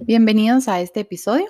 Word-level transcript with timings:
Bienvenidos 0.00 0.68
a 0.68 0.80
este 0.80 1.00
episodio. 1.00 1.46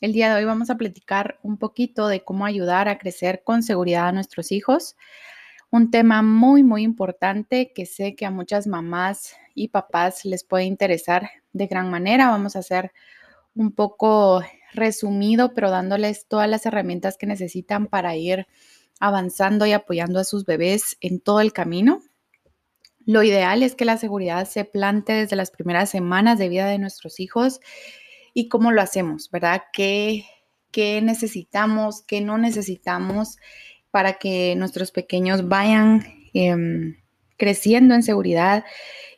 El 0.00 0.12
día 0.12 0.30
de 0.30 0.40
hoy 0.40 0.44
vamos 0.46 0.70
a 0.70 0.76
platicar 0.76 1.38
un 1.42 1.58
poquito 1.58 2.06
de 2.06 2.24
cómo 2.24 2.46
ayudar 2.46 2.88
a 2.88 2.96
crecer 2.96 3.42
con 3.44 3.62
seguridad 3.62 4.08
a 4.08 4.12
nuestros 4.12 4.50
hijos. 4.52 4.96
Un 5.70 5.90
tema 5.90 6.22
muy, 6.22 6.62
muy 6.62 6.82
importante 6.82 7.72
que 7.74 7.84
sé 7.84 8.14
que 8.14 8.24
a 8.24 8.30
muchas 8.30 8.66
mamás 8.66 9.34
y 9.54 9.68
papás 9.68 10.24
les 10.24 10.44
puede 10.44 10.64
interesar 10.64 11.30
de 11.52 11.66
gran 11.66 11.90
manera. 11.90 12.30
Vamos 12.30 12.56
a 12.56 12.60
hacer 12.60 12.92
un 13.54 13.72
poco 13.72 14.42
resumido, 14.72 15.52
pero 15.52 15.70
dándoles 15.70 16.26
todas 16.26 16.48
las 16.48 16.64
herramientas 16.64 17.18
que 17.18 17.26
necesitan 17.26 17.88
para 17.88 18.16
ir 18.16 18.46
avanzando 19.00 19.66
y 19.66 19.72
apoyando 19.72 20.18
a 20.18 20.24
sus 20.24 20.46
bebés 20.46 20.96
en 21.00 21.20
todo 21.20 21.40
el 21.40 21.52
camino. 21.52 22.00
Lo 23.06 23.22
ideal 23.22 23.62
es 23.62 23.74
que 23.74 23.84
la 23.84 23.96
seguridad 23.96 24.46
se 24.46 24.64
plante 24.64 25.12
desde 25.12 25.36
las 25.36 25.50
primeras 25.50 25.90
semanas 25.90 26.38
de 26.38 26.48
vida 26.48 26.66
de 26.66 26.78
nuestros 26.78 27.20
hijos 27.20 27.60
y 28.34 28.48
cómo 28.48 28.70
lo 28.70 28.80
hacemos, 28.80 29.30
¿verdad? 29.30 29.62
¿Qué, 29.72 30.24
qué 30.70 31.00
necesitamos, 31.02 32.02
qué 32.02 32.20
no 32.20 32.38
necesitamos 32.38 33.36
para 33.90 34.14
que 34.14 34.54
nuestros 34.56 34.90
pequeños 34.90 35.48
vayan 35.48 36.04
em, 36.32 36.96
creciendo 37.36 37.94
en 37.94 38.02
seguridad 38.02 38.64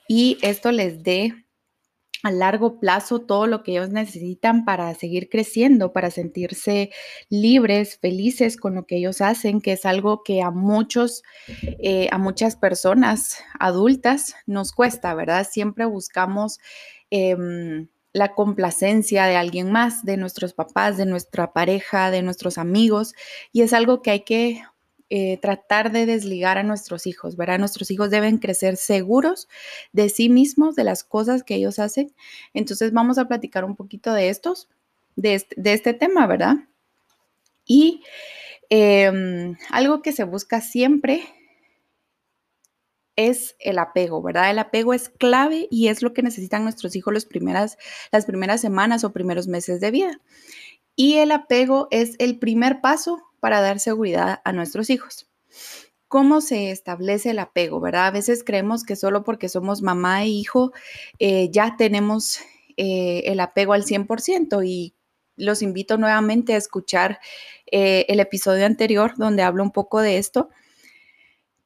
y 0.09 0.39
esto 0.43 0.73
les 0.73 1.03
dé 1.03 1.44
a 2.25 2.31
largo 2.31 2.81
plazo 2.81 3.21
todo 3.21 3.47
lo 3.47 3.63
que 3.63 3.73
ellos 3.73 3.91
necesitan 3.91 4.65
para 4.65 4.95
seguir 4.95 5.29
creciendo, 5.29 5.93
para 5.93 6.11
sentirse 6.11 6.91
libres, 7.29 7.99
felices 7.99 8.57
con 8.57 8.75
lo 8.75 8.87
que 8.87 8.97
ellos 8.97 9.21
hacen, 9.21 9.61
que 9.61 9.73
es 9.73 9.85
algo 9.85 10.23
que 10.25 10.41
a 10.41 10.51
muchos, 10.51 11.23
eh, 11.63 12.09
a 12.11 12.17
muchas 12.17 12.57
personas 12.57 13.37
adultas 13.61 14.37
nos 14.47 14.73
cuesta, 14.73 15.15
¿verdad? 15.15 15.47
Siempre 15.49 15.85
buscamos 15.85 16.61
em, 17.11 17.89
la 18.15 18.33
complacencia 18.33 19.27
de 19.27 19.37
alguien 19.37 19.71
más, 19.71 20.03
de 20.03 20.17
nuestros 20.17 20.55
papás, 20.55 20.97
de 20.97 21.05
nuestra 21.05 21.53
pareja, 21.53 22.11
de 22.11 22.23
nuestros 22.23 22.57
amigos, 22.57 23.13
y 23.53 23.61
es 23.61 23.75
algo 23.75 24.01
que 24.01 24.11
hay 24.13 24.21
que 24.21 24.63
eh, 25.11 25.39
tratar 25.39 25.93
de 25.93 26.07
desligar 26.07 26.57
a 26.57 26.63
nuestros 26.63 27.07
hijos, 27.07 27.37
¿verdad? 27.37 27.59
Nuestros 27.59 27.91
hijos 27.91 28.11
deben 28.11 28.39
crecer 28.39 28.77
seguros 28.77 29.49
de 29.93 30.09
sí 30.09 30.31
mismos, 30.31 30.77
de 30.77 30.85
las 30.85 31.05
cosas 31.05 31.43
que 31.43 31.57
ellos 31.57 31.79
hacen. 31.79 32.15
Entonces 32.55 32.93
vamos 32.93 33.19
a 33.19 33.29
platicar 33.29 33.65
un 33.65 33.77
poquito 33.77 34.15
de 34.15 34.31
estos, 34.31 34.69
de 35.15 35.45
este, 35.65 35.93
tema, 35.93 36.27
¿verdad? 36.27 36.57
Y 37.67 38.03
em, 38.71 39.57
algo 39.71 40.01
que 40.01 40.13
se 40.13 40.25
busca 40.25 40.61
siempre 40.61 41.23
es 43.17 43.57
el 43.61 43.79
apego, 43.79 44.23
¿verdad? 44.23 44.51
El 44.51 44.59
apego 44.59 44.95
es 44.95 45.11
clave 45.11 45.69
y 45.71 45.89
es 45.89 46.03
lo 46.03 46.15
que 46.15 46.23
necesitan 46.23 46.65
nuestros 46.65 46.97
hijos 46.97 47.13
las 47.13 47.27
primeras, 47.27 47.79
las 48.11 48.25
primeras 48.25 48.61
semanas 48.61 49.05
o 49.05 49.13
primeros 49.13 49.49
meses 49.49 49.81
de 49.81 49.91
vida. 49.91 50.21
Y 50.97 51.17
el 51.17 51.31
apego 51.33 51.89
es 51.91 52.17
el 52.19 52.39
primer 52.39 52.81
paso 52.81 53.23
para 53.45 53.61
dar 53.61 53.79
seguridad 53.79 54.41
a 54.43 54.55
nuestros 54.55 54.89
hijos. 54.89 55.29
¿Cómo 56.09 56.41
se 56.41 56.71
establece 56.71 57.29
el 57.29 57.39
apego, 57.39 57.79
verdad? 57.79 58.07
A 58.07 58.11
veces 58.11 58.43
creemos 58.43 58.85
que 58.85 58.97
solo 58.97 59.23
porque 59.23 59.51
somos 59.51 59.83
mamá 59.83 60.23
e 60.23 60.29
hijo 60.29 60.73
eh, 61.19 61.51
ya 61.51 61.77
tenemos 61.77 62.41
eh, 62.79 63.25
el 63.27 63.41
apego 63.41 63.75
al 63.75 63.85
100% 63.85 64.67
y 64.67 64.95
los 65.37 65.61
invito 65.61 65.99
nuevamente 65.99 66.55
a 66.55 66.57
escuchar 66.57 67.19
eh, 67.71 68.07
el 68.09 68.19
episodio 68.19 68.65
anterior 68.65 69.13
donde 69.19 69.43
hablo 69.43 69.63
un 69.63 69.73
poco 69.73 70.01
de 70.01 70.17
esto, 70.17 70.49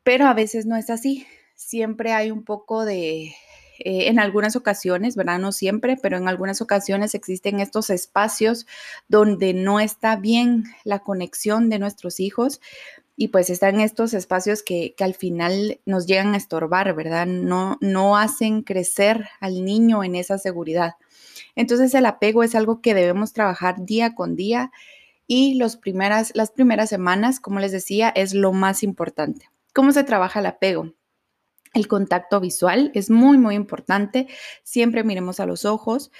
pero 0.03 0.27
a 0.27 0.35
veces 0.35 0.67
no 0.67 0.75
es 0.75 0.91
así. 0.91 1.29
Siempre 1.55 2.13
hay 2.13 2.33
un 2.33 2.45
poco 2.45 2.85
de, 2.85 3.37
en 3.79 4.19
algunas 4.19 4.57
ocasiones, 4.57 5.17
¿verdad? 5.17 5.39
No 5.39 5.53
siempre, 5.53 5.97
pero 6.01 6.17
en 6.17 6.29
algunas 6.29 6.61
ocasiones 6.61 7.15
existen 7.15 7.61
estos 7.61 7.91
espacios 7.91 8.67
donde 9.09 9.55
no 9.55 9.81
está 9.81 10.17
bien 10.17 10.65
la 10.85 11.01
conexión 11.01 11.69
de 11.69 11.79
nuestros 11.79 12.21
hijos 12.21 12.61
y 13.21 13.29
pues 13.29 13.51
están 13.51 13.81
estos 13.81 14.15
espacios 14.15 14.63
que, 14.63 14.95
al 15.01 15.15
final 15.15 15.81
nos 15.85 16.07
llegan 16.07 16.35
a 16.35 16.37
estorbar, 16.37 16.95
¿verdad? 16.95 17.27
No, 17.27 17.77
no 17.81 18.17
hacen 18.17 18.63
crecer 18.63 19.29
al 19.41 19.65
niño 19.65 20.05
en 20.05 20.15
esa 20.15 20.39
seguridad. 20.39 20.95
Entonces 21.57 21.93
el 21.95 22.07
apego 22.07 22.45
es 22.45 22.55
algo 22.55 22.81
que 22.81 22.95
debemos 22.95 23.33
trabajar 23.33 23.85
día 23.85 24.15
con 24.15 24.37
día 24.37 24.71
y 25.27 25.55
los 25.55 25.77
primeras, 25.77 26.31
las 26.37 26.53
primeras 26.53 26.91
semanas, 26.91 27.41
como 27.41 27.59
les 27.59 27.73
decía, 27.73 28.09
es 28.09 28.35
lo 28.35 28.53
más 28.53 28.85
importante. 28.85 29.51
¿Cómo 29.75 29.91
se 29.91 30.05
trabaja 30.05 30.39
el 30.39 30.47
apego? 30.47 30.93
El 31.75 31.89
contacto 31.89 32.41
visual 32.41 32.91
es 32.95 33.11
muy, 33.11 33.39
muy 33.39 33.55
importante. 33.55 34.27
Siempre 34.63 35.05
miremos 35.05 35.41
a 35.41 35.47
los 35.47 35.65
ojos, 35.65 36.11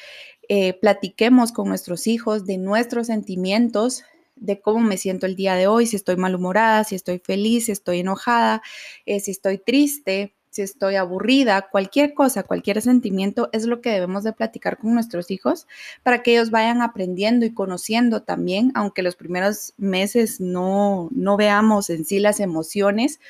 eh, 0.49 0.75
platiquemos 0.75 1.53
con 1.53 1.69
nuestros 1.69 2.07
hijos 2.07 2.47
de 2.47 2.59
nuestros 2.59 3.09
sentimientos, 3.09 4.05
de 4.37 4.61
cómo 4.61 4.81
me 4.81 4.97
siento 4.97 5.27
el 5.27 5.37
día 5.37 5.55
de 5.55 5.67
hoy, 5.67 5.87
si 5.87 5.97
estoy 5.97 6.17
malhumorada, 6.17 6.85
si 6.85 6.95
estoy 6.95 7.19
feliz, 7.19 7.67
si 7.67 7.73
estoy 7.73 8.01
enojada, 8.01 8.63
eh, 9.05 9.21
si 9.21 9.33
estoy 9.33 9.59
triste, 9.59 10.35
si 10.51 10.63
estoy 10.63 10.97
aburrida, 10.97 11.69
cualquier 11.71 12.15
cosa, 12.15 12.43
cualquier 12.43 12.81
sentimiento 12.81 13.49
es 13.53 13.67
lo 13.67 13.81
que 13.81 13.91
debemos 13.91 14.25
de 14.25 14.33
platicar 14.33 14.79
con 14.79 14.95
nuestros 14.95 15.31
hijos 15.31 15.67
para 16.03 16.23
que 16.23 16.33
ellos 16.33 16.51
vayan 16.51 16.83
aprendiendo 16.83 17.45
y 17.45 17.53
conociendo 17.53 18.23
también, 18.23 18.73
aunque 18.75 19.03
los 19.03 19.17
primeros 19.17 19.75
meses 19.77 20.41
no, 20.41 21.09
no 21.13 21.37
veamos 21.37 21.91
en 21.91 22.05
sí 22.05 22.19
las 22.19 22.41
emociones 22.41 23.21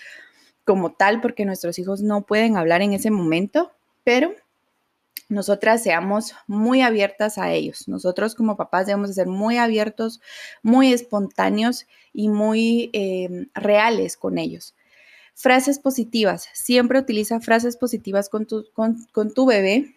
como 0.68 0.92
tal, 0.92 1.22
porque 1.22 1.46
nuestros 1.46 1.78
hijos 1.78 2.02
no 2.02 2.26
pueden 2.26 2.58
hablar 2.58 2.82
en 2.82 2.92
ese 2.92 3.10
momento, 3.10 3.72
pero 4.04 4.34
nosotras 5.30 5.82
seamos 5.82 6.34
muy 6.46 6.82
abiertas 6.82 7.38
a 7.38 7.54
ellos. 7.54 7.88
Nosotros 7.88 8.34
como 8.34 8.58
papás 8.58 8.84
debemos 8.84 9.14
ser 9.14 9.28
muy 9.28 9.56
abiertos, 9.56 10.20
muy 10.62 10.92
espontáneos 10.92 11.86
y 12.12 12.28
muy 12.28 12.90
em, 12.92 13.48
reales 13.54 14.18
con 14.18 14.36
ellos. 14.36 14.74
Frases 15.34 15.78
positivas. 15.78 16.50
Siempre 16.52 16.98
utiliza 16.98 17.40
frases 17.40 17.78
positivas 17.78 18.28
con 18.28 18.44
tu, 18.44 18.66
con, 18.74 19.32
tu 19.32 19.46
bebé. 19.46 19.94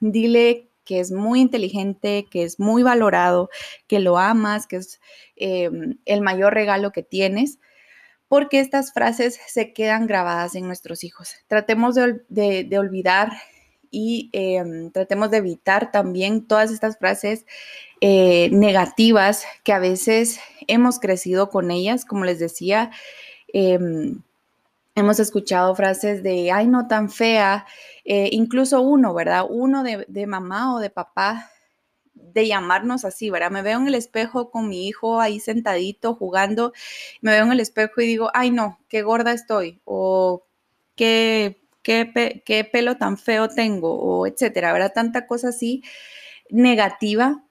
Dile 0.00 0.66
que 0.84 0.98
es 0.98 1.12
muy 1.12 1.40
inteligente, 1.40 2.26
que 2.28 2.42
es 2.42 2.58
muy 2.58 2.82
valorado, 2.82 3.48
que 3.86 4.00
lo 4.00 4.18
amas, 4.18 4.66
que 4.66 4.78
es 4.78 5.00
em, 5.36 5.98
el 6.04 6.20
mayor 6.20 6.52
regalo 6.52 6.90
que 6.90 7.04
tienes 7.04 7.60
porque 8.30 8.60
estas 8.60 8.92
frases 8.92 9.40
se 9.48 9.72
quedan 9.72 10.06
grabadas 10.06 10.54
en 10.54 10.64
nuestros 10.68 11.02
hijos. 11.02 11.34
Tratemos 11.48 11.96
de, 11.96 12.78
olvidar 12.78 13.32
y 13.90 14.30
em, 14.32 14.92
tratemos 14.92 15.32
de 15.32 15.38
evitar 15.38 15.90
también 15.90 16.46
todas 16.46 16.70
estas 16.70 16.96
frases 16.96 17.44
eh, 18.00 18.48
negativas 18.52 19.46
que 19.64 19.72
a 19.72 19.80
veces 19.80 20.38
hemos 20.68 21.00
crecido 21.00 21.50
con 21.50 21.72
ellas, 21.72 22.04
como 22.04 22.24
les 22.24 22.38
decía. 22.38 22.92
Em, 23.52 24.22
hemos 24.94 25.18
escuchado 25.18 25.74
frases 25.74 26.22
de, 26.22 26.52
ay, 26.52 26.68
no 26.68 26.86
tan 26.86 27.10
fea, 27.10 27.66
eh, 28.04 28.28
incluso 28.30 28.80
uno, 28.80 29.12
¿verdad? 29.12 29.44
Uno 29.50 29.82
de, 29.82 30.04
de 30.06 30.28
mamá 30.28 30.76
o 30.76 30.78
de 30.78 30.90
papá 30.90 31.50
de 32.32 32.46
llamarnos 32.46 33.04
así, 33.04 33.30
¿verdad? 33.30 33.50
Me 33.50 33.62
veo 33.62 33.78
en 33.78 33.88
el 33.88 33.94
espejo 33.94 34.50
con 34.50 34.68
mi 34.68 34.86
hijo 34.86 35.20
ahí 35.20 35.40
sentadito 35.40 36.14
jugando, 36.14 36.72
me 37.20 37.32
veo 37.32 37.44
en 37.44 37.52
el 37.52 37.60
espejo 37.60 38.00
y 38.00 38.06
digo, 38.06 38.30
ay 38.34 38.50
no, 38.50 38.78
qué 38.88 39.02
gorda 39.02 39.32
estoy, 39.32 39.80
o 39.84 40.44
qué, 40.96 41.60
qué, 41.82 42.42
qué 42.44 42.64
pelo 42.64 42.96
tan 42.96 43.18
feo 43.18 43.48
tengo, 43.48 43.94
o 43.94 44.26
etcétera, 44.26 44.72
¿verdad? 44.72 44.92
Tanta 44.94 45.26
cosa 45.26 45.48
así 45.48 45.82
negativa 46.50 47.44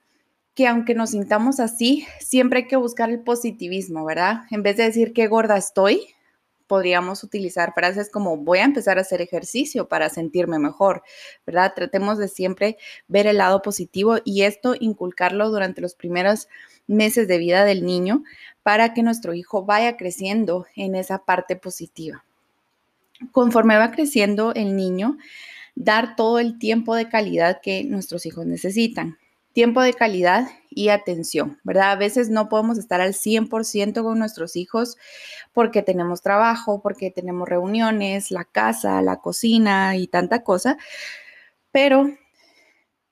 que 0.54 0.66
aunque 0.66 0.94
nos 0.94 1.10
sintamos 1.10 1.60
así, 1.60 2.06
siempre 2.18 2.60
hay 2.60 2.66
que 2.66 2.76
buscar 2.76 3.10
el 3.10 3.20
positivismo, 3.20 4.04
¿verdad? 4.04 4.42
En 4.50 4.62
vez 4.62 4.76
de 4.76 4.84
decir 4.84 5.12
qué 5.12 5.26
gorda 5.26 5.56
estoy, 5.56 6.08
podríamos 6.70 7.24
utilizar 7.24 7.74
frases 7.74 8.08
como 8.12 8.36
voy 8.36 8.60
a 8.60 8.64
empezar 8.64 8.96
a 8.96 9.00
hacer 9.00 9.20
ejercicio 9.20 9.88
para 9.88 10.08
sentirme 10.08 10.60
mejor, 10.60 11.02
¿verdad? 11.44 11.72
Tratemos 11.74 12.16
de 12.16 12.28
siempre 12.28 12.78
ver 13.08 13.26
el 13.26 13.38
lado 13.38 13.60
positivo 13.60 14.18
y 14.24 14.42
esto 14.42 14.76
inculcarlo 14.78 15.50
durante 15.50 15.80
los 15.80 15.96
primeros 15.96 16.46
meses 16.86 17.26
de 17.26 17.38
vida 17.38 17.64
del 17.64 17.84
niño 17.84 18.22
para 18.62 18.94
que 18.94 19.02
nuestro 19.02 19.34
hijo 19.34 19.64
vaya 19.64 19.96
creciendo 19.96 20.64
en 20.76 20.94
esa 20.94 21.24
parte 21.24 21.56
positiva. 21.56 22.24
Conforme 23.32 23.76
va 23.76 23.90
creciendo 23.90 24.54
el 24.54 24.76
niño, 24.76 25.18
dar 25.74 26.14
todo 26.14 26.38
el 26.38 26.60
tiempo 26.60 26.94
de 26.94 27.08
calidad 27.08 27.58
que 27.60 27.82
nuestros 27.82 28.26
hijos 28.26 28.46
necesitan 28.46 29.18
tiempo 29.60 29.82
de 29.82 29.92
calidad 29.92 30.48
y 30.70 30.88
atención, 30.88 31.60
¿verdad? 31.64 31.90
A 31.90 31.96
veces 31.96 32.30
no 32.30 32.48
podemos 32.48 32.78
estar 32.78 33.02
al 33.02 33.12
100% 33.12 34.02
con 34.02 34.18
nuestros 34.18 34.56
hijos 34.56 34.96
porque 35.52 35.82
tenemos 35.82 36.22
trabajo, 36.22 36.80
porque 36.80 37.10
tenemos 37.10 37.46
reuniones, 37.46 38.30
la 38.30 38.46
casa, 38.46 39.02
la 39.02 39.18
cocina 39.18 39.98
y 39.98 40.06
tanta 40.06 40.44
cosa, 40.44 40.78
pero 41.72 42.08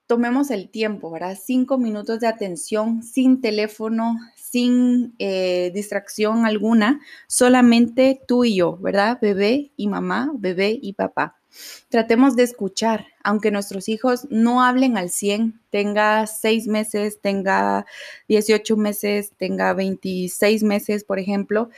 tomemos 0.07 0.49
el 0.49 0.71
tiempo, 0.71 1.11
¿verdad? 1.11 1.37
Cinco 1.39 1.77
minutos 1.77 2.19
de 2.19 2.25
atención 2.25 3.03
sin 3.03 3.41
teléfono, 3.41 4.17
sin 4.35 5.13
eh, 5.19 5.69
distracción 5.75 6.47
alguna, 6.47 6.99
solamente 7.27 8.19
tú 8.27 8.43
y 8.43 8.55
yo, 8.55 8.75
¿verdad? 8.77 9.19
Bebé 9.21 9.71
y 9.77 9.87
mamá, 9.87 10.31
bebé 10.33 10.79
y 10.81 10.93
papá. 10.93 11.38
Tratemos 11.89 12.35
de 12.35 12.43
escuchar, 12.43 13.07
aunque 13.23 13.51
nuestros 13.51 13.89
hijos 13.89 14.27
no 14.29 14.63
hablen 14.63 14.97
al 14.97 15.09
100, 15.09 15.59
tenga 15.69 16.27
6 16.27 16.67
meses, 16.67 17.19
tenga 17.21 17.85
18 18.27 18.77
meses, 18.77 19.31
tenga 19.37 19.73
26 19.73 20.63
meses, 20.63 21.03
por 21.03 21.19
ejemplo, 21.19 21.69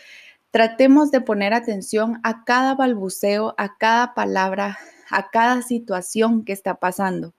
tratemos 0.52 1.12
de 1.12 1.22
poner 1.22 1.54
atención 1.54 2.20
a 2.24 2.44
cada 2.44 2.76
balbuceo, 2.76 3.56
a 3.58 3.78
cada 3.78 4.14
palabra, 4.14 4.78
a 5.10 5.30
cada 5.30 5.62
situación 5.62 6.44
que 6.44 6.54
está 6.54 6.76
pasando. 6.76 7.34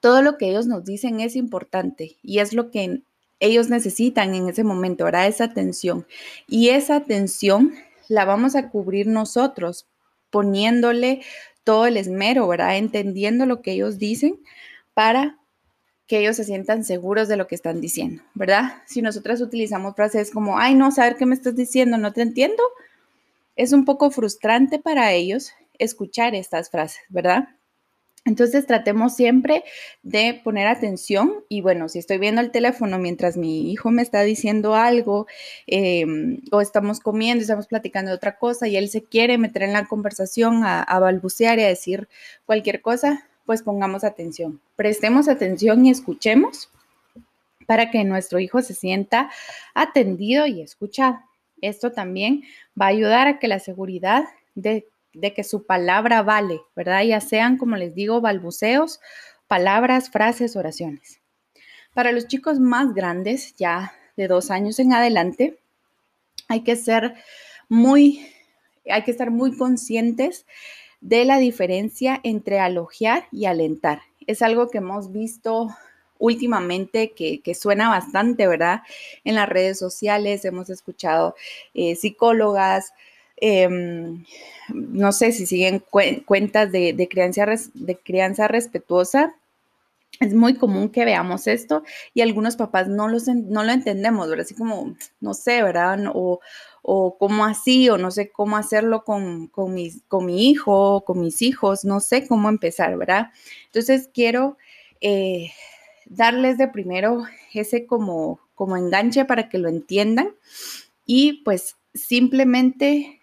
Todo 0.00 0.22
lo 0.22 0.38
que 0.38 0.48
ellos 0.48 0.66
nos 0.66 0.84
dicen 0.84 1.20
es 1.20 1.36
importante 1.36 2.16
y 2.22 2.38
es 2.38 2.52
lo 2.52 2.70
que 2.70 3.02
ellos 3.40 3.68
necesitan 3.68 4.34
en 4.34 4.48
ese 4.48 4.64
momento, 4.64 5.04
ahora 5.04 5.26
esa 5.26 5.44
atención. 5.44 6.06
Y 6.46 6.70
esa 6.70 6.96
atención 6.96 7.72
la 8.08 8.24
vamos 8.24 8.56
a 8.56 8.70
cubrir 8.70 9.06
nosotros, 9.06 9.86
poniéndole 10.32 11.22
todo 11.62 11.86
el 11.86 11.96
esmero, 11.96 12.48
¿verdad? 12.48 12.76
Entendiendo 12.76 13.46
lo 13.46 13.62
que 13.62 13.72
ellos 13.72 13.98
dicen 13.98 14.40
para 14.94 15.38
que 16.08 16.18
ellos 16.18 16.36
se 16.36 16.44
sientan 16.44 16.84
seguros 16.84 17.28
de 17.28 17.36
lo 17.36 17.46
que 17.46 17.54
están 17.54 17.80
diciendo, 17.80 18.22
¿verdad? 18.34 18.82
Si 18.86 19.00
nosotras 19.00 19.40
utilizamos 19.40 19.94
frases 19.94 20.32
como, 20.32 20.58
ay, 20.58 20.74
no, 20.74 20.90
saber 20.90 21.16
qué 21.16 21.26
me 21.26 21.34
estás 21.34 21.54
diciendo, 21.54 21.96
no 21.98 22.12
te 22.12 22.22
entiendo, 22.22 22.62
es 23.54 23.72
un 23.72 23.84
poco 23.84 24.10
frustrante 24.10 24.80
para 24.80 25.12
ellos 25.12 25.52
escuchar 25.78 26.34
estas 26.34 26.70
frases, 26.70 27.00
¿verdad? 27.08 27.48
Entonces 28.24 28.66
tratemos 28.66 29.16
siempre 29.16 29.64
de 30.04 30.40
poner 30.44 30.68
atención 30.68 31.44
y 31.48 31.60
bueno, 31.60 31.88
si 31.88 31.98
estoy 31.98 32.18
viendo 32.18 32.40
el 32.40 32.52
teléfono 32.52 32.98
mientras 32.98 33.36
mi 33.36 33.72
hijo 33.72 33.90
me 33.90 34.02
está 34.02 34.22
diciendo 34.22 34.76
algo 34.76 35.26
em, 35.66 36.40
o 36.52 36.60
estamos 36.60 37.00
comiendo, 37.00 37.42
estamos 37.42 37.66
platicando 37.66 38.10
de 38.10 38.16
otra 38.16 38.38
cosa 38.38 38.68
y 38.68 38.76
él 38.76 38.88
se 38.90 39.02
quiere 39.02 39.38
meter 39.38 39.64
en 39.64 39.72
la 39.72 39.86
conversación 39.86 40.62
a, 40.62 40.82
a 40.82 41.00
balbucear 41.00 41.58
y 41.58 41.62
a 41.62 41.68
decir 41.68 42.08
cualquier 42.46 42.80
cosa, 42.80 43.28
pues 43.44 43.62
pongamos 43.62 44.04
atención, 44.04 44.60
prestemos 44.76 45.28
atención 45.28 45.84
y 45.84 45.90
escuchemos 45.90 46.70
para 47.66 47.90
que 47.90 48.04
nuestro 48.04 48.38
hijo 48.38 48.62
se 48.62 48.74
sienta 48.74 49.30
atendido 49.74 50.46
y 50.46 50.60
escuchado. 50.62 51.18
Esto 51.60 51.90
también 51.90 52.42
va 52.80 52.86
a 52.86 52.90
ayudar 52.90 53.26
a 53.26 53.38
que 53.40 53.48
la 53.48 53.58
seguridad 53.58 54.24
de 54.54 54.86
de 55.14 55.34
que 55.34 55.44
su 55.44 55.64
palabra 55.64 56.22
vale, 56.22 56.60
¿verdad? 56.74 57.02
Ya 57.02 57.20
sean, 57.20 57.58
como 57.58 57.76
les 57.76 57.94
digo, 57.94 58.20
balbuceos, 58.20 59.00
palabras, 59.46 60.10
frases, 60.10 60.56
oraciones. 60.56 61.20
Para 61.94 62.12
los 62.12 62.26
chicos 62.26 62.58
más 62.58 62.94
grandes, 62.94 63.54
ya 63.56 63.92
de 64.16 64.28
dos 64.28 64.50
años 64.50 64.78
en 64.78 64.92
adelante, 64.92 65.58
hay 66.48 66.62
que 66.62 66.76
ser 66.76 67.14
muy, 67.68 68.26
hay 68.90 69.02
que 69.02 69.10
estar 69.10 69.30
muy 69.30 69.56
conscientes 69.56 70.46
de 71.00 71.24
la 71.24 71.38
diferencia 71.38 72.20
entre 72.22 72.60
alogiar 72.60 73.26
y 73.32 73.46
alentar. 73.46 74.02
Es 74.26 74.40
algo 74.40 74.70
que 74.70 74.78
hemos 74.78 75.12
visto 75.12 75.68
últimamente 76.18 77.10
que, 77.10 77.54
suena 77.54 77.88
bastante, 77.88 78.46
¿verdad? 78.46 78.82
En 79.24 79.34
las 79.34 79.48
redes 79.48 79.78
sociales 79.78 80.44
hemos 80.44 80.70
escuchado 80.70 81.34
eh, 81.74 81.96
psicólogas, 81.96 82.92
Em, 83.44 84.24
no 84.72 85.10
sé 85.10 85.32
si 85.32 85.46
siguen 85.46 85.82
cuentas 85.90 86.70
de, 86.70 87.08
crianza, 87.10 87.44
de 87.74 87.98
crianza 87.98 88.46
respetuosa. 88.46 89.34
Es 90.20 90.32
muy 90.32 90.54
común 90.54 90.90
que 90.90 91.04
veamos 91.04 91.48
esto 91.48 91.82
y 92.14 92.20
algunos 92.20 92.54
papás 92.54 92.86
no, 92.86 93.08
no 93.08 93.64
lo 93.64 93.72
entendemos, 93.72 94.28
¿verdad? 94.28 94.44
Así 94.44 94.54
como, 94.54 94.94
no 95.20 95.34
sé, 95.34 95.60
¿verdad? 95.60 95.98
O, 96.14 96.38
o 96.82 97.18
cómo 97.18 97.44
así, 97.44 97.88
o 97.88 97.98
no 97.98 98.12
sé 98.12 98.30
cómo 98.30 98.56
hacerlo 98.56 99.02
con, 99.02 99.48
con, 99.48 99.74
con 100.06 100.26
mi 100.26 100.48
hijo, 100.48 101.02
con 101.04 101.18
mis 101.18 101.42
hijos, 101.42 101.84
no 101.84 101.98
sé 101.98 102.28
cómo 102.28 102.48
empezar, 102.48 102.96
¿verdad? 102.96 103.32
Entonces 103.66 104.08
quiero 104.14 104.56
eh, 105.00 105.50
darles 106.06 106.58
de 106.58 106.68
primero 106.68 107.24
ese 107.52 107.86
como, 107.86 108.38
como 108.54 108.76
enganche 108.76 109.24
para 109.24 109.48
que 109.48 109.58
lo 109.58 109.68
entiendan 109.68 110.32
y 111.06 111.42
pues 111.42 111.74
simplemente 111.92 113.18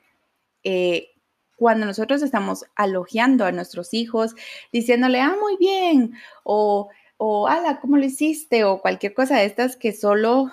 eh, 0.64 1.10
cuando 1.56 1.86
nosotros 1.86 2.22
estamos 2.22 2.66
alogiando 2.76 3.46
a 3.46 3.52
nuestros 3.52 3.94
hijos, 3.94 4.36
diciéndole, 4.72 5.20
ah, 5.20 5.36
muy 5.40 5.58
bien, 5.58 6.14
o, 6.44 6.90
o, 7.18 7.48
ala, 7.48 7.80
¿cómo 7.82 7.98
lo 7.98 8.06
hiciste? 8.06 8.64
O 8.64 8.82
cualquier 8.82 9.14
cosa 9.14 9.38
de 9.38 9.46
estas 9.46 9.76
que 9.76 9.92
solo 9.92 10.50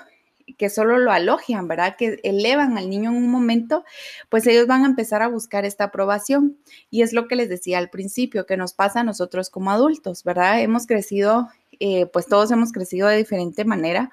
que 0.59 0.71
solo 0.71 0.99
lo 0.99 1.11
alogian, 1.11 1.67
¿verdad? 1.67 1.97
Que 1.97 2.21
elevan 2.23 2.79
al 2.79 2.89
niño 2.89 3.11
en 3.11 3.17
un 3.17 3.31
momento, 3.31 3.85
pues 4.29 4.47
ellos 4.47 4.67
van 4.67 4.85
a 4.85 4.87
empezar 4.87 5.23
a 5.23 5.29
buscar 5.29 5.65
esta 5.65 5.85
aprobación. 5.85 6.57
Y 6.91 7.03
es 7.03 7.13
lo 7.13 7.27
que 7.27 7.37
les 7.37 7.49
decía 7.49 7.79
al 7.79 7.91
principio, 7.91 8.47
que 8.47 8.57
nos 8.57 8.73
pasa 8.73 9.01
a 9.01 9.05
nosotros 9.05 9.51
como 9.51 9.71
adultos, 9.71 10.23
¿verdad? 10.25 10.61
Hemos 10.61 10.87
crecido, 10.87 11.49
eh, 11.81 12.07
pues 12.07 12.27
todos 12.27 12.51
hemos 12.53 12.73
crecido 12.73 13.09
de 13.09 13.17
diferente 13.17 13.65
manera, 13.65 14.11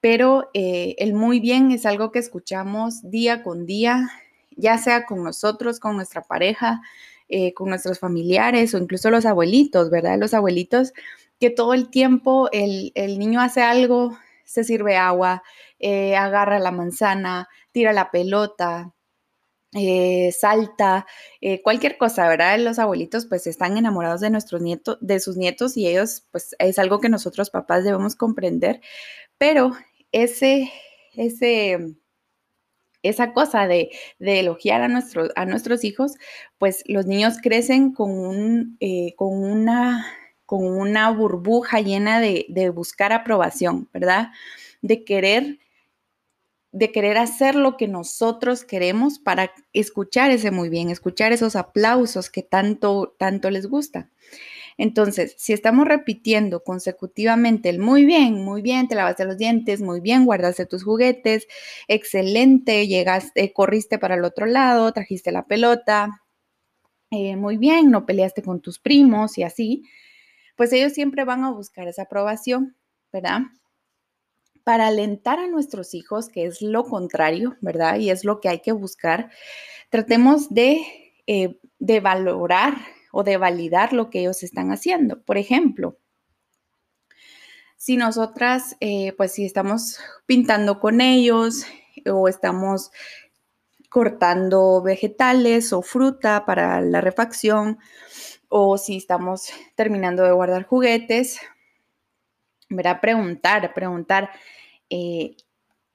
pero 0.00 0.48
eh, 0.54 0.94
el 0.98 1.14
muy 1.14 1.40
bien 1.40 1.72
es 1.72 1.86
algo 1.86 2.12
que 2.12 2.20
escuchamos 2.20 3.02
día 3.02 3.42
con 3.42 3.66
día, 3.66 4.08
ya 4.58 4.76
sea 4.76 5.06
con 5.06 5.22
nosotros, 5.22 5.80
con 5.80 5.96
nuestra 5.96 6.22
pareja, 6.22 6.82
eh, 7.28 7.54
con 7.54 7.68
nuestros 7.70 7.98
familiares 7.98 8.74
o 8.74 8.78
incluso 8.78 9.10
los 9.10 9.24
abuelitos, 9.24 9.90
¿verdad? 9.90 10.18
Los 10.18 10.34
abuelitos 10.34 10.92
que 11.40 11.50
todo 11.50 11.72
el 11.74 11.90
tiempo 11.90 12.48
el, 12.52 12.92
niño 13.18 13.40
hace 13.40 13.62
algo, 13.62 14.18
se 14.44 14.64
sirve 14.64 14.96
agua, 14.96 15.42
eh, 15.78 16.16
agarra 16.16 16.58
la 16.58 16.72
manzana, 16.72 17.48
tira 17.70 17.92
la 17.92 18.10
pelota, 18.10 18.92
eh, 19.74 20.32
salta, 20.32 21.06
cualquier 21.62 21.98
cosa, 21.98 22.26
¿verdad? 22.28 22.58
Los 22.58 22.78
abuelitos 22.78 23.26
pues 23.26 23.46
están 23.46 23.76
enamorados 23.76 24.20
de 24.20 24.30
nuestros 24.30 24.62
nietos, 24.62 24.98
de 25.00 25.20
sus 25.20 25.36
nietos 25.36 25.76
y 25.76 25.86
ellos 25.86 26.26
pues 26.32 26.56
es 26.58 26.78
algo 26.78 27.00
que 27.00 27.08
nosotros 27.10 27.50
papás 27.50 27.84
debemos 27.84 28.16
comprender, 28.16 28.80
pero 29.36 29.72
ese, 30.12 30.72
ese 31.14 31.94
esa 33.02 33.32
cosa 33.32 33.66
de, 33.66 33.90
elogiar 34.18 34.82
a, 34.82 35.04
a 35.36 35.46
nuestros 35.46 35.84
hijos, 35.84 36.14
pues 36.58 36.82
los 36.86 37.06
niños 37.06 37.36
crecen 37.42 37.92
con, 37.92 38.10
un, 38.10 38.76
eh, 38.80 39.14
con, 39.16 39.42
una, 39.44 40.06
con 40.46 40.64
una 40.64 41.10
burbuja 41.10 41.80
llena 41.80 42.20
de, 42.20 42.46
de, 42.48 42.70
buscar 42.70 43.12
aprobación, 43.12 43.88
¿verdad? 43.92 44.28
De 44.82 45.04
querer, 45.04 45.58
de 46.72 46.92
querer 46.92 47.18
hacer 47.18 47.54
lo 47.54 47.76
que 47.76 47.88
nosotros 47.88 48.64
queremos 48.64 49.18
para 49.18 49.52
escuchar 49.72 50.30
ese 50.30 50.50
muy 50.50 50.68
bien, 50.68 50.90
escuchar 50.90 51.32
esos 51.32 51.56
aplausos 51.56 52.30
que 52.30 52.42
tanto, 52.42 53.14
tanto 53.18 53.50
les 53.50 53.66
gusta. 53.66 54.10
Entonces, 54.78 55.34
si 55.36 55.52
estamos 55.52 55.88
repitiendo 55.88 56.62
consecutivamente 56.62 57.68
el 57.68 57.80
muy 57.80 58.04
bien, 58.06 58.44
muy 58.44 58.62
bien, 58.62 58.86
te 58.86 58.94
lavaste 58.94 59.24
los 59.24 59.36
dientes, 59.36 59.82
muy 59.82 60.00
bien, 60.00 60.24
guardaste 60.24 60.66
tus 60.66 60.84
juguetes, 60.84 61.48
excelente, 61.88 62.86
llegaste, 62.86 63.52
corriste 63.52 63.98
para 63.98 64.14
el 64.14 64.24
otro 64.24 64.46
lado, 64.46 64.92
trajiste 64.92 65.32
la 65.32 65.46
pelota, 65.46 66.22
eh, 67.10 67.36
muy 67.36 67.56
bien, 67.56 67.90
no 67.90 68.06
peleaste 68.06 68.42
con 68.42 68.60
tus 68.60 68.78
primos 68.78 69.36
y 69.36 69.42
así, 69.42 69.82
pues 70.56 70.72
ellos 70.72 70.92
siempre 70.92 71.24
van 71.24 71.42
a 71.44 71.50
buscar 71.52 71.88
esa 71.88 72.02
aprobación, 72.02 72.76
¿verdad? 73.12 73.40
Para 74.62 74.86
alentar 74.86 75.40
a 75.40 75.48
nuestros 75.48 75.92
hijos, 75.94 76.28
que 76.28 76.44
es 76.44 76.62
lo 76.62 76.84
contrario, 76.84 77.56
¿verdad? 77.62 77.98
Y 77.98 78.10
es 78.10 78.24
lo 78.24 78.40
que 78.40 78.48
hay 78.48 78.60
que 78.60 78.72
buscar, 78.72 79.30
tratemos 79.90 80.50
de, 80.50 80.82
eh, 81.26 81.58
de 81.80 82.00
valorar 82.00 82.76
o 83.12 83.22
de 83.24 83.36
validar 83.36 83.92
lo 83.92 84.10
que 84.10 84.20
ellos 84.20 84.42
están 84.42 84.70
haciendo. 84.70 85.22
Por 85.22 85.38
ejemplo, 85.38 85.98
si 87.76 87.96
nosotras, 87.96 88.76
eh, 88.80 89.12
pues 89.16 89.32
si 89.32 89.44
estamos 89.44 89.98
pintando 90.26 90.80
con 90.80 91.00
ellos 91.00 91.64
o 92.06 92.28
estamos 92.28 92.90
cortando 93.88 94.82
vegetales 94.82 95.72
o 95.72 95.82
fruta 95.82 96.44
para 96.44 96.80
la 96.80 97.00
refacción 97.00 97.78
o 98.48 98.78
si 98.78 98.96
estamos 98.96 99.50
terminando 99.74 100.24
de 100.24 100.32
guardar 100.32 100.64
juguetes, 100.64 101.40
verá 102.68 103.00
preguntar, 103.00 103.72
preguntar, 103.74 104.30
eh, 104.90 105.36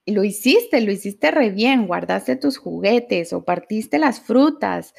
lo 0.05 0.23
hiciste, 0.23 0.81
lo 0.81 0.91
hiciste 0.91 1.31
re 1.31 1.49
bien, 1.49 1.87
guardaste 1.87 2.35
tus 2.35 2.57
juguetes 2.57 3.33
o 3.33 3.43
partiste 3.43 3.99
las 3.99 4.19
frutas, 4.19 4.93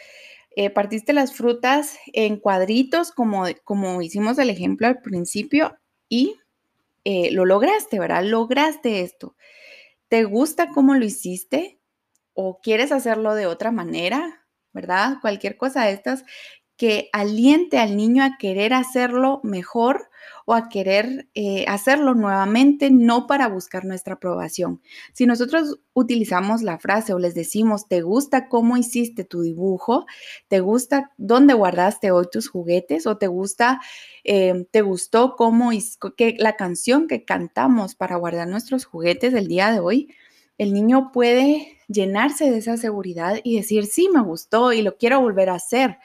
eh, 0.56 0.70
partiste 0.70 1.12
las 1.12 1.34
frutas 1.34 1.98
en 2.12 2.38
cuadritos, 2.38 3.10
como, 3.12 3.44
como 3.64 4.02
hicimos 4.02 4.38
el 4.38 4.50
ejemplo 4.50 4.86
al 4.86 5.00
principio, 5.00 5.76
y 6.08 6.36
eh, 7.04 7.30
lo 7.32 7.44
lograste, 7.44 7.98
¿verdad? 7.98 8.24
Lograste 8.24 9.00
esto. 9.00 9.36
¿Te 10.08 10.24
gusta 10.24 10.68
cómo 10.68 10.94
lo 10.94 11.04
hiciste? 11.04 11.80
¿O 12.34 12.60
quieres 12.60 12.92
hacerlo 12.92 13.34
de 13.34 13.46
otra 13.46 13.72
manera? 13.72 14.46
¿Verdad? 14.72 15.18
Cualquier 15.20 15.56
cosa 15.56 15.84
de 15.84 15.92
estas 15.92 16.24
que 16.76 17.08
aliente 17.12 17.78
al 17.78 17.96
niño 17.96 18.24
a 18.24 18.36
querer 18.38 18.72
hacerlo 18.72 19.40
mejor 19.44 20.08
o 20.46 20.54
a 20.54 20.68
querer 20.68 21.28
eh, 21.34 21.64
hacerlo 21.68 22.14
nuevamente, 22.14 22.90
no 22.90 23.26
para 23.26 23.48
buscar 23.48 23.84
nuestra 23.84 24.14
aprobación. 24.14 24.80
Si 25.12 25.26
nosotros 25.26 25.78
utilizamos 25.92 26.62
la 26.62 26.78
frase 26.78 27.14
o 27.14 27.18
les 27.18 27.34
decimos, 27.34 27.88
¿te 27.88 28.02
gusta 28.02 28.48
cómo 28.48 28.76
hiciste 28.76 29.24
tu 29.24 29.42
dibujo? 29.42 30.06
¿Te 30.48 30.60
gusta 30.60 31.12
dónde 31.16 31.54
guardaste 31.54 32.10
hoy 32.10 32.26
tus 32.30 32.48
juguetes? 32.48 33.06
¿O 33.06 33.16
te 33.16 33.26
gusta, 33.26 33.80
eh, 34.24 34.66
te 34.70 34.82
gustó 34.82 35.36
cómo 35.36 35.70
que 36.16 36.36
la 36.38 36.56
canción 36.56 37.06
que 37.06 37.24
cantamos 37.24 37.94
para 37.94 38.16
guardar 38.16 38.48
nuestros 38.48 38.84
juguetes 38.84 39.32
el 39.34 39.48
día 39.48 39.70
de 39.70 39.80
hoy? 39.80 40.14
El 40.58 40.72
niño 40.72 41.10
puede 41.12 41.78
llenarse 41.88 42.50
de 42.50 42.58
esa 42.58 42.76
seguridad 42.76 43.40
y 43.42 43.56
decir, 43.56 43.86
sí, 43.86 44.08
me 44.12 44.22
gustó 44.22 44.72
y 44.72 44.82
lo 44.82 44.96
quiero 44.96 45.20
volver 45.20 45.50
a 45.50 45.54
hacer 45.54 45.98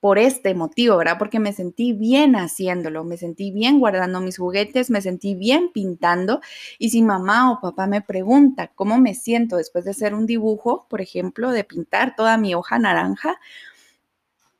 por 0.00 0.18
este 0.18 0.54
motivo, 0.54 0.96
¿verdad? 0.96 1.18
Porque 1.18 1.40
me 1.40 1.52
sentí 1.52 1.92
bien 1.92 2.36
haciéndolo, 2.36 3.04
me 3.04 3.16
sentí 3.16 3.50
bien 3.50 3.80
guardando 3.80 4.20
mis 4.20 4.38
juguetes, 4.38 4.90
me 4.90 5.00
sentí 5.00 5.34
bien 5.34 5.70
pintando. 5.72 6.40
Y 6.78 6.90
si 6.90 7.02
mamá 7.02 7.52
o 7.52 7.60
papá 7.60 7.86
me 7.86 8.00
pregunta 8.00 8.70
cómo 8.74 8.98
me 8.98 9.14
siento 9.14 9.56
después 9.56 9.84
de 9.84 9.90
hacer 9.90 10.14
un 10.14 10.26
dibujo, 10.26 10.86
por 10.88 11.00
ejemplo, 11.00 11.50
de 11.50 11.64
pintar 11.64 12.14
toda 12.16 12.38
mi 12.38 12.54
hoja 12.54 12.78
naranja, 12.78 13.40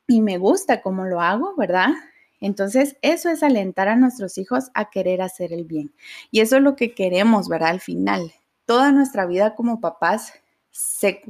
y 0.07 0.21
me 0.21 0.37
gusta 0.39 0.81
cómo 0.81 1.05
lo 1.05 1.21
hago, 1.21 1.53
¿verdad? 1.55 1.89
Entonces, 2.41 2.97
eso 3.01 3.29
es 3.29 3.43
alentar 3.43 3.87
a 3.89 3.95
nuestros 3.95 4.37
hijos 4.37 4.71
a 4.73 4.89
querer 4.89 5.21
hacer 5.21 5.53
el 5.53 5.65
bien. 5.65 5.93
Y 6.31 6.39
eso 6.39 6.57
es 6.57 6.63
lo 6.63 6.75
que 6.75 6.95
queremos, 6.95 7.47
¿verdad? 7.47 7.69
Al 7.69 7.79
final, 7.79 8.33
toda 8.65 8.91
nuestra 8.91 9.25
vida 9.25 9.55
como 9.55 9.81
papás 9.81 10.33
se, 10.79 11.21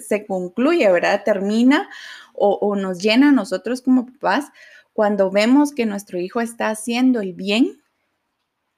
se 0.00 0.26
concluye, 0.26 0.90
¿verdad? 0.90 1.22
Termina 1.24 1.88
o, 2.34 2.76
nos 2.76 2.98
llena 2.98 3.30
a 3.30 3.32
nosotros 3.32 3.82
como 3.82 4.06
papás 4.06 4.46
cuando 4.92 5.30
vemos 5.30 5.72
que 5.72 5.86
nuestro 5.86 6.18
hijo 6.18 6.40
está 6.40 6.70
haciendo 6.70 7.20
el 7.20 7.34
bien 7.34 7.82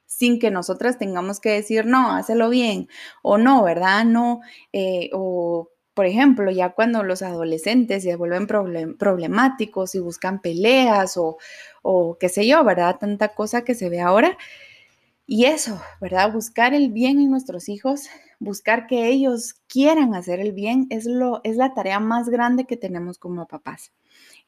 sin 0.07 0.39
que 0.39 0.51
nosotras 0.51 0.99
tengamos 0.99 1.41
que 1.41 1.51
decir, 1.51 1.87
no, 1.87 2.13
hácelo 2.13 2.51
bien, 2.51 2.89
o 3.23 3.39
no, 3.39 3.63
¿verdad? 3.63 4.05
No, 4.05 4.41
eh, 4.73 5.09
o 5.13 5.71
por 5.95 6.07
ejemplo, 6.07 6.51
ya 6.51 6.71
cuando 6.71 7.03
los 7.03 7.23
adolescentes 7.23 8.03
se 8.03 8.17
vuelven 8.17 8.47
problemáticos 8.47 9.95
y 9.95 10.01
buscan 10.01 10.41
peleas 10.41 11.17
o, 11.17 11.39
o 11.83 12.17
qué 12.19 12.29
sé 12.29 12.47
yo, 12.47 12.65
¿verdad? 12.65 12.97
Tanta 12.99 13.29
cosa 13.29 13.63
que 13.63 13.75
se 13.75 13.89
ve 13.89 14.01
ahora. 14.01 14.37
Y 15.33 15.45
eso, 15.45 15.81
¿verdad? 16.01 16.33
Buscar 16.33 16.75
el 16.75 16.91
bien 16.91 17.21
en 17.21 17.31
nuestros 17.31 17.69
hijos 17.69 18.09
buscar 18.41 18.87
que 18.89 19.07
ellos 19.07 19.55
quieran 19.69 20.15
hacer 20.15 20.41
el 20.41 20.53
bien 20.53 20.87
es, 20.91 21.05
lo, 21.05 21.41
es 21.45 21.57
la 21.57 21.73
tarea 21.75 22.01
más 22.01 22.29
grande 22.29 22.65
que 22.65 22.77
tenemos 22.77 23.19
como 23.19 23.47
papás. 23.47 23.93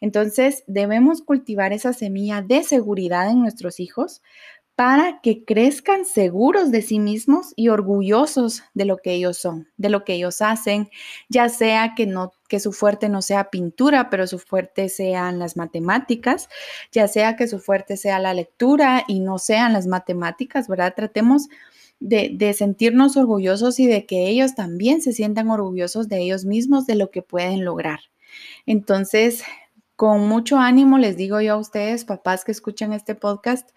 Entonces, 0.00 0.64
debemos 0.66 1.22
cultivar 1.22 1.72
esa 1.72 1.92
semilla 1.92 2.42
de 2.42 2.64
seguridad 2.64 3.30
en 3.30 3.40
nuestros 3.40 3.78
hijos 3.78 4.22
para 4.82 5.20
que 5.20 5.44
crezcan 5.44 6.04
seguros 6.04 6.72
de 6.72 6.82
sí 6.82 6.98
mismos 6.98 7.52
y 7.54 7.68
orgullosos 7.68 8.64
de 8.74 8.84
lo 8.84 8.96
que 8.96 9.12
ellos 9.12 9.36
son, 9.36 9.68
de 9.76 9.90
lo 9.90 10.02
que 10.02 10.14
ellos 10.14 10.42
hacen, 10.42 10.90
ya 11.28 11.48
sea 11.48 11.94
que 11.94 12.04
no 12.04 12.32
que 12.48 12.58
su 12.58 12.72
fuerte 12.72 13.08
no 13.08 13.22
sea 13.22 13.48
pintura, 13.48 14.10
pero 14.10 14.26
su 14.26 14.40
fuerte 14.40 14.88
sean 14.88 15.38
las 15.38 15.56
matemáticas, 15.56 16.48
ya 16.90 17.06
sea 17.06 17.36
que 17.36 17.46
su 17.46 17.60
fuerte 17.60 17.96
sea 17.96 18.18
la 18.18 18.34
lectura 18.34 19.04
y 19.06 19.20
no 19.20 19.38
sean 19.38 19.72
las 19.72 19.86
matemáticas, 19.86 20.66
¿verdad? 20.66 20.94
Tratemos 20.96 21.46
de, 22.00 22.52
sentirnos 22.52 23.16
orgullosos 23.16 23.78
y 23.78 23.86
de 23.86 24.04
que 24.04 24.26
ellos 24.26 24.56
también 24.56 25.00
se 25.00 25.12
sientan 25.12 25.48
orgullosos 25.48 26.08
de 26.08 26.18
ellos 26.18 26.44
mismos, 26.44 26.86
de 26.86 26.96
lo 26.96 27.12
que 27.12 27.22
pueden 27.22 27.64
lograr. 27.64 28.00
Entonces, 28.66 29.44
con 29.94 30.26
mucho 30.26 30.58
ánimo 30.58 30.98
les 30.98 31.16
digo 31.16 31.40
yo 31.40 31.52
a 31.52 31.58
ustedes, 31.58 32.04
papás 32.04 32.44
que 32.44 32.50
escuchan 32.50 32.92
este 32.92 33.14
podcast, 33.14 33.70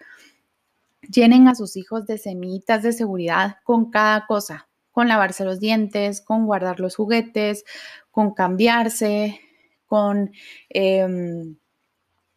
llenen 1.08 1.48
a 1.48 1.54
sus 1.54 1.76
hijos 1.76 2.06
de 2.06 2.18
semillitas 2.18 2.82
de 2.82 2.92
seguridad 2.92 3.56
con 3.64 3.90
cada 3.90 4.26
cosa, 4.26 4.68
con 4.92 5.08
lavarse 5.08 5.44
los 5.44 5.60
dientes, 5.60 6.20
con 6.20 6.46
guardar 6.46 6.80
los 6.80 6.96
juguetes, 6.96 7.64
con 8.10 8.34
cambiarse, 8.34 9.40
con, 9.86 10.32
em, 10.68 11.56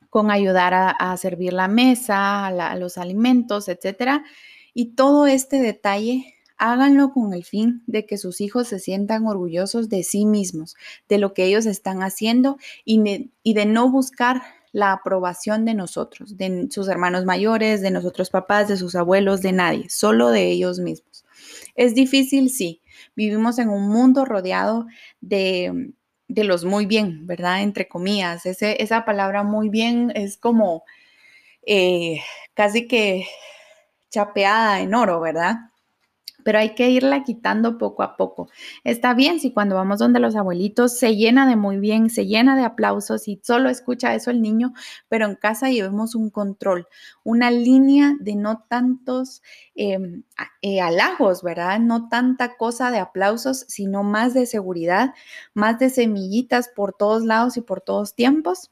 con 0.10 0.32
ayudar 0.32 0.74
a, 0.74 1.18
servir 1.18 1.54
la 1.54 1.68
mesa, 1.68 2.52
los 2.76 2.98
alimentos, 2.98 3.70
etcétera. 3.70 4.24
Y 4.74 4.96
todo 4.96 5.28
este 5.28 5.62
detalle 5.62 6.36
háganlo 6.60 7.12
con 7.12 7.34
el 7.34 7.46
fin 7.46 7.84
de 7.88 8.06
que 8.06 8.18
sus 8.18 8.42
hijos 8.42 8.68
se 8.68 8.80
sientan 8.80 9.26
orgullosos 9.26 9.90
de 9.90 10.04
sí 10.04 10.26
mismos, 10.26 10.76
de 11.08 11.18
lo 11.18 11.34
que 11.34 11.46
ellos 11.46 11.66
están 11.66 12.04
haciendo 12.04 12.58
y, 12.86 13.02
de 13.54 13.66
no 13.66 13.90
buscar 13.90 14.42
la 14.72 14.94
aprobación 14.94 15.66
de 15.66 15.74
nosotros, 15.74 16.38
de 16.38 16.68
sus 16.70 16.88
hermanos 16.88 17.26
mayores, 17.26 17.82
de 17.82 17.92
nosotros 17.92 18.30
papás, 18.30 18.68
de 18.68 18.78
sus 18.78 18.96
abuelos, 18.96 19.42
de 19.42 19.52
nadie, 19.52 19.90
solo 19.90 20.30
de 20.30 20.48
ellos 20.48 20.80
mismos. 20.80 21.26
Es 21.76 21.96
difícil, 21.96 22.50
sí. 22.50 22.82
Vivimos 23.16 23.60
en 23.60 23.70
un 23.70 23.90
mundo 23.90 24.26
rodeado 24.26 24.86
de, 25.22 25.94
los 26.28 26.66
muy 26.66 26.86
bien, 26.86 27.26
¿verdad? 27.26 27.62
Entre 27.62 27.88
comillas. 27.88 28.46
esa 28.46 29.06
palabra 29.06 29.44
muy 29.44 29.70
bien 29.70 30.12
es 30.16 30.38
como 30.38 30.84
eh, 31.66 32.22
casi 32.54 32.88
que 32.88 33.26
chapeada 34.10 34.82
en 34.82 34.94
oro, 34.94 35.20
¿verdad? 35.20 35.56
Pero 36.44 36.60
hay 36.60 36.76
que 36.76 36.90
irla 36.90 37.24
quitando 37.24 37.78
poco 37.78 38.04
a 38.04 38.16
poco. 38.18 38.50
Está 38.84 39.14
bien 39.14 39.40
si 39.40 39.52
cuando 39.52 39.76
vamos 39.76 40.00
donde 40.00 40.20
los 40.20 40.36
abuelitos 40.36 40.98
se 40.98 41.16
llena 41.16 41.48
de 41.48 41.56
muy 41.56 41.78
bien, 41.78 42.10
se 42.10 42.26
llena 42.26 42.56
de 42.56 42.64
aplausos 42.64 43.28
y 43.28 43.40
solo 43.44 43.70
escucha 43.70 44.16
eso 44.16 44.32
el 44.32 44.42
niño, 44.42 44.74
pero 45.08 45.26
en 45.26 45.36
casa 45.36 45.70
llevemos 45.70 46.16
un 46.16 46.30
control, 46.30 46.88
una 47.24 47.52
línea 47.52 48.16
de 48.20 48.36
no 48.36 48.66
tantos 48.68 49.42
em, 49.76 50.24
eh, 50.62 50.82
halagos, 50.82 51.44
¿verdad? 51.44 51.80
No 51.80 52.10
tanta 52.10 52.58
cosa 52.58 52.92
de 52.92 53.00
aplausos, 53.00 53.66
sino 53.68 54.04
más 54.04 54.34
de 54.34 54.46
seguridad, 54.46 55.14
más 55.54 55.80
de 55.80 55.90
semillitas 55.90 56.70
por 56.76 56.94
todos 56.94 57.24
lados 57.26 57.58
y 57.58 57.62
por 57.62 57.82
todos 57.82 58.16
tiempos 58.16 58.72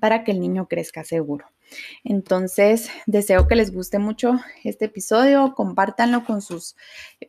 para 0.00 0.24
que 0.24 0.32
el 0.32 0.40
niño 0.40 0.68
crezca 0.68 1.04
seguro. 1.04 1.46
Entonces, 2.04 2.90
deseo 3.06 3.46
que 3.46 3.56
les 3.56 3.72
guste 3.72 3.98
mucho 3.98 4.38
este 4.64 4.86
episodio, 4.86 5.54
compártanlo 5.54 6.24
con 6.24 6.42
sus 6.42 6.76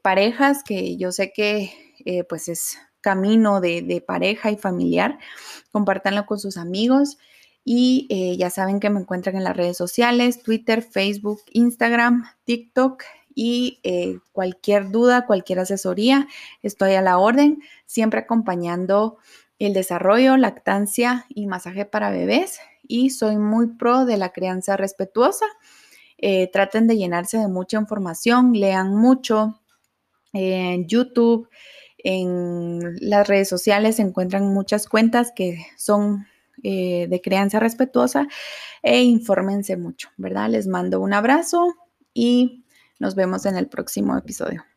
parejas, 0.01 0.63
que 0.63 0.98
yo 0.98 1.12
sé 1.12 1.31
que 1.34 1.72
eh, 2.05 2.24
pues 2.24 2.48
es 2.48 2.77
camino 3.01 3.62
de, 3.62 4.03
pareja 4.05 4.51
y 4.51 4.58
familiar, 4.58 5.19
compártanlo 5.72 6.25
con 6.25 6.39
sus 6.39 6.58
amigos 6.58 7.17
y 7.63 8.08
eh, 8.10 8.38
ya 8.38 8.50
saben 8.50 8.79
que 8.79 8.89
me 8.89 9.00
encuentran 9.00 9.36
en 9.36 9.43
las 9.43 9.55
redes 9.55 9.77
sociales, 9.77 10.41
Twitter, 10.43 10.81
Facebook, 10.81 11.41
Instagram, 11.51 12.25
TikTok 12.46 13.03
y 13.34 13.79
eh, 13.84 14.17
cualquier 14.31 14.91
duda, 14.91 15.25
cualquier 15.25 15.60
asesoría, 15.60 16.27
estoy 16.62 16.93
a 16.93 17.01
la 17.01 17.17
orden, 17.17 17.62
siempre 17.86 18.22
acompañando 18.22 19.17
el 19.60 19.74
desarrollo, 19.74 20.38
lactancia 20.38 21.25
y 21.29 21.46
masaje 21.46 21.86
para 21.86 22.12
bebés 22.12 22.60
y 22.89 23.12
soy 23.12 23.38
muy 23.38 23.67
pro 23.67 24.03
de 24.03 24.17
la 24.17 24.34
crianza 24.34 24.75
respetuosa. 24.75 25.46
Eh, 26.17 26.50
traten 26.51 26.88
de 26.88 26.98
llenarse 26.98 27.38
de 27.38 27.48
mucha 27.48 27.77
información, 27.77 28.51
lean 28.51 28.93
mucho 28.93 29.62
en 30.34 30.86
YouTube, 30.88 31.48
en 32.00 32.98
las 33.00 33.27
redes 33.27 33.48
sociales 33.48 33.98
se 33.98 34.01
encuentran 34.01 34.53
muchas 34.53 34.88
cuentas 34.88 35.31
que 35.34 35.65
son 35.77 36.27
eh, 36.63 37.08
de 37.10 37.22
crianza 37.22 37.60
respetuosa 37.60 38.27
e 38.81 39.01
infórmense 39.03 39.77
mucho, 39.77 40.10
¿verdad? 40.17 40.50
Les 40.50 40.67
mando 40.67 41.00
un 41.00 41.13
abrazo 41.13 41.75
y 42.13 42.65
nos 43.00 43.15
vemos 43.15 43.46
en 43.46 43.55
el 43.55 43.67
próximo 43.67 44.17
episodio. 44.17 44.69